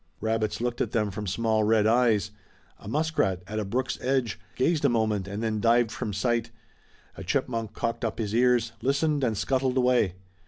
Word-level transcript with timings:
Rabbits 0.19 0.59
looked 0.59 0.81
at 0.81 0.93
them 0.93 1.11
from 1.11 1.27
small 1.27 1.63
red 1.63 1.85
eyes. 1.85 2.31
A 2.79 2.87
muskrat, 2.87 3.43
at 3.45 3.59
a 3.59 3.63
brook's 3.63 4.01
edge, 4.01 4.39
gazed 4.55 4.83
a 4.83 4.89
moment 4.89 5.27
and 5.27 5.43
then 5.43 5.59
dived 5.61 5.91
from 5.91 6.11
sight. 6.11 6.49
A 7.17 7.23
chipmunk 7.23 7.73
cocked 7.73 8.03
up 8.03 8.17
his 8.17 8.33
ears, 8.33 8.71
listened 8.81 9.23
and 9.23 9.37
scuttled 9.37 9.77
away. 9.77 10.15